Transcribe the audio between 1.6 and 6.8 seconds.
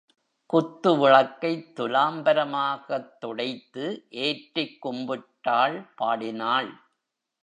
துலாம்பரமாகத் துடைத்து ஏற்றிக் கும்பிட்டாள் பாடினாள்.